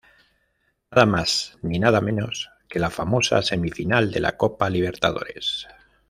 Nada 0.89 1.05
más 1.05 1.59
ni 1.61 1.77
nada 1.77 2.01
menos 2.01 2.49
que 2.67 2.79
la 2.79 2.89
famosa 2.89 3.43
Semifinal 3.43 4.09
de 4.09 4.19
la 4.19 4.35
Copa 4.35 4.67
Libertadores. 4.67 5.67